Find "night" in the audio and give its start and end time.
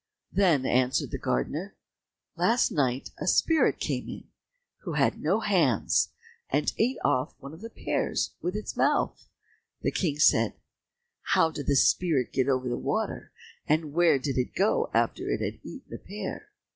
2.71-3.11